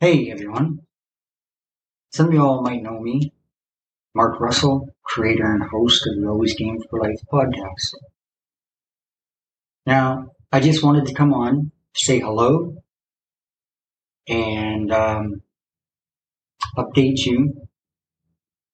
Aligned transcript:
Hey 0.00 0.28
everyone. 0.28 0.80
Some 2.12 2.26
of 2.26 2.34
y'all 2.34 2.62
might 2.62 2.82
know 2.82 2.98
me. 2.98 3.32
Mark 4.12 4.40
Russell, 4.40 4.88
creator 5.04 5.54
and 5.54 5.62
host 5.62 6.04
of 6.08 6.20
the 6.20 6.26
Always 6.26 6.56
Game 6.56 6.78
for 6.90 7.00
Life 7.00 7.20
podcast. 7.32 7.94
Now, 9.86 10.32
I 10.50 10.58
just 10.58 10.82
wanted 10.82 11.06
to 11.06 11.14
come 11.14 11.32
on, 11.32 11.70
say 11.94 12.18
hello, 12.18 12.82
and 14.26 14.92
um, 14.92 15.42
update 16.76 17.24
you. 17.24 17.68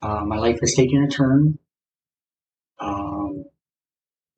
Uh, 0.01 0.25
my 0.25 0.39
life 0.39 0.59
has 0.61 0.73
taken 0.75 1.05
a 1.05 1.09
turn. 1.09 1.59
Um, 2.79 3.45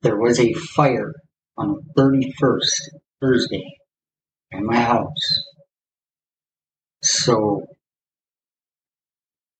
there 0.01 0.17
was 0.17 0.37
a 0.37 0.51
fire 0.51 1.13
on 1.57 1.81
the 1.95 2.01
31st, 2.01 2.99
Thursday, 3.21 3.77
in 4.51 4.65
my 4.65 4.81
house. 4.81 5.42
So 7.23 7.67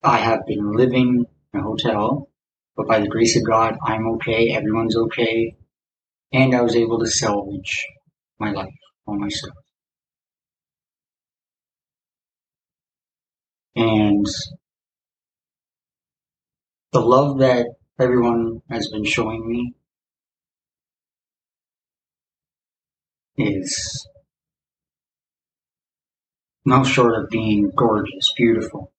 I 0.03 0.17
have 0.17 0.45
been 0.45 0.73
living 0.73 1.25
in 1.53 1.59
a 1.61 1.63
hotel, 1.63 2.29
but 2.75 2.89
by 2.89 2.99
the 2.99 3.07
grace 3.07 3.37
of 3.37 3.47
God, 3.47 3.77
I'm 3.81 4.05
okay. 4.15 4.49
Everyone's 4.53 4.97
okay. 4.97 5.55
And 6.33 6.53
I 6.53 6.61
was 6.61 6.75
able 6.75 6.99
to 6.99 7.05
salvage 7.05 7.87
my 8.37 8.51
life 8.51 8.75
on 9.07 9.21
myself. 9.21 9.55
And 13.77 14.25
the 16.91 16.99
love 16.99 17.37
that 17.37 17.67
everyone 17.97 18.61
has 18.69 18.89
been 18.89 19.05
showing 19.05 19.47
me 19.47 19.73
is 23.37 24.05
no 26.65 26.83
short 26.83 27.21
of 27.21 27.29
being 27.29 27.71
gorgeous, 27.75 28.31
beautiful. 28.37 28.91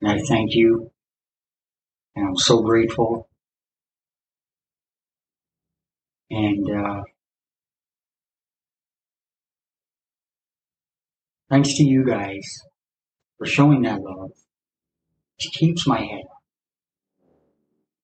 And 0.00 0.10
I 0.10 0.22
thank 0.26 0.54
you. 0.54 0.90
And 2.16 2.28
I'm 2.28 2.36
so 2.36 2.62
grateful. 2.62 3.28
And 6.30 6.68
uh, 6.70 7.02
thanks 11.48 11.74
to 11.74 11.84
you 11.84 12.04
guys 12.04 12.44
for 13.38 13.46
showing 13.46 13.82
that 13.82 14.00
love. 14.00 14.32
It 15.38 15.52
keeps 15.52 15.86
my 15.86 16.00
head 16.00 16.22
up. 16.24 16.42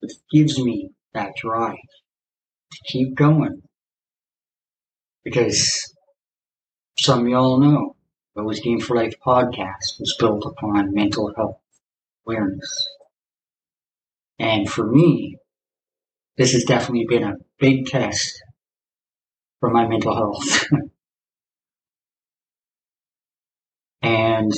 It 0.02 0.12
gives 0.32 0.58
me 0.58 0.90
that 1.12 1.32
drive 1.36 1.74
to 1.74 2.78
keep 2.86 3.14
going. 3.14 3.62
Because 5.24 5.92
some 6.98 7.28
y'all 7.28 7.58
know 7.58 7.95
Always 8.36 8.60
Game 8.60 8.80
for 8.80 8.94
Life 8.94 9.14
podcast 9.24 9.98
was 9.98 10.14
built 10.18 10.44
upon 10.44 10.92
mental 10.92 11.32
health 11.34 11.58
awareness. 12.26 12.90
And 14.38 14.68
for 14.68 14.86
me, 14.86 15.38
this 16.36 16.52
has 16.52 16.64
definitely 16.64 17.06
been 17.08 17.22
a 17.22 17.36
big 17.58 17.86
test 17.86 18.42
for 19.60 19.70
my 19.70 19.88
mental 19.88 20.14
health. 20.14 20.66
and 24.02 24.52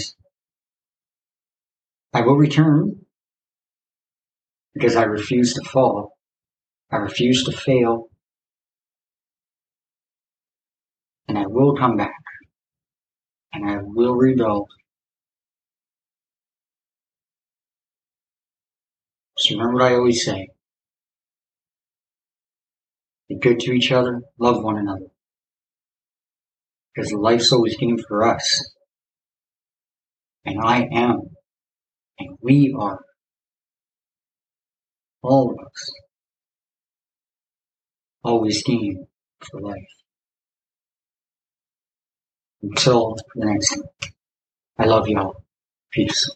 I 2.12 2.22
will 2.22 2.36
return 2.36 3.06
because 4.74 4.96
I 4.96 5.04
refuse 5.04 5.54
to 5.54 5.62
fall. 5.62 6.18
I 6.90 6.96
refuse 6.96 7.44
to 7.44 7.52
fail. 7.52 8.08
And 11.28 11.38
I 11.38 11.46
will 11.46 11.76
come 11.76 11.96
back 11.96 12.16
and 13.52 13.68
I 13.68 13.78
will 13.82 14.14
rebuild. 14.14 14.68
So 19.38 19.54
remember 19.54 19.74
what 19.74 19.92
I 19.92 19.94
always 19.94 20.24
say. 20.24 20.48
Be 23.28 23.38
good 23.38 23.60
to 23.60 23.72
each 23.72 23.92
other, 23.92 24.22
love 24.38 24.62
one 24.62 24.78
another. 24.78 25.06
Because 26.94 27.12
life's 27.12 27.52
always 27.52 27.76
game 27.76 27.98
for 28.08 28.26
us. 28.26 28.72
And 30.44 30.58
I 30.60 30.88
am. 30.90 31.36
And 32.18 32.38
we 32.40 32.74
are. 32.76 33.00
All 35.22 35.50
of 35.52 35.58
us. 35.64 35.92
Always 38.24 38.62
game 38.64 39.06
for 39.40 39.60
life. 39.60 40.07
Until 42.62 43.16
the 43.34 43.46
next 43.46 43.70
time. 43.70 43.82
I 44.78 44.86
love 44.86 45.08
y'all. 45.08 45.42
Peace. 45.92 46.30